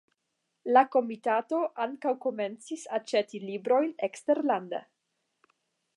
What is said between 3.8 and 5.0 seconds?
de eksterlande.